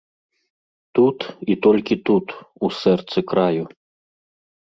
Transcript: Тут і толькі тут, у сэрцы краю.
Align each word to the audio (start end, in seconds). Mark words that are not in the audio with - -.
Тут 0.99 1.19
і 1.53 1.57
толькі 1.65 1.97
тут, 2.11 2.25
у 2.69 2.71
сэрцы 2.79 3.19
краю. 3.33 3.63